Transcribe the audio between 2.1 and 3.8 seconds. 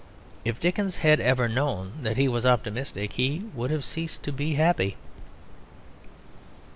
he was optimistic, he would